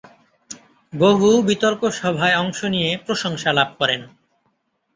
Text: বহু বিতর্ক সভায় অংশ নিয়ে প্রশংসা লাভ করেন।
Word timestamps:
বহু 0.93 1.29
বিতর্ক 1.41 1.81
সভায় 1.91 2.35
অংশ 2.35 2.59
নিয়ে 2.65 2.89
প্রশংসা 3.05 3.49
লাভ 3.53 3.69
করেন। 3.79 4.01